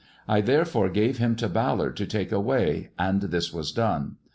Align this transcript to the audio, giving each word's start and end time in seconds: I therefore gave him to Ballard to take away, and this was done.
I 0.27 0.41
therefore 0.41 0.89
gave 0.89 1.19
him 1.19 1.35
to 1.35 1.47
Ballard 1.47 1.95
to 1.97 2.07
take 2.07 2.31
away, 2.31 2.89
and 2.97 3.21
this 3.21 3.53
was 3.53 3.71
done. 3.71 4.15